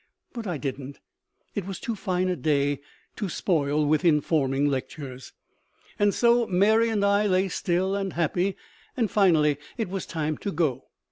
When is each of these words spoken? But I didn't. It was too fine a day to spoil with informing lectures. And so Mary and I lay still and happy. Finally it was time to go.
But 0.33 0.47
I 0.47 0.57
didn't. 0.57 0.99
It 1.53 1.67
was 1.67 1.79
too 1.79 1.95
fine 1.95 2.27
a 2.27 2.35
day 2.35 2.79
to 3.17 3.29
spoil 3.29 3.85
with 3.85 4.03
informing 4.03 4.65
lectures. 4.65 5.31
And 5.99 6.11
so 6.11 6.47
Mary 6.47 6.89
and 6.89 7.05
I 7.05 7.27
lay 7.27 7.49
still 7.49 7.95
and 7.95 8.13
happy. 8.13 8.57
Finally 9.09 9.59
it 9.77 9.89
was 9.89 10.07
time 10.07 10.39
to 10.39 10.51
go. 10.51 10.87